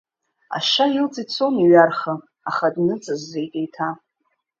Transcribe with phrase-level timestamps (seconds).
[0.57, 2.13] Ашьа илҵ ицон иҩарха,
[2.49, 3.89] аха дныҵыззеит еиҭа.